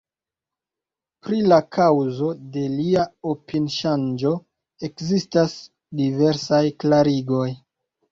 Pri 1.25 1.41
la 1.49 1.57
kaŭzo 1.75 2.29
de 2.55 2.63
lia 2.75 3.03
opini-ŝanĝo 3.31 4.31
ekzistas 4.89 5.53
diversaj 6.01 6.63
klarigoj. 6.85 7.47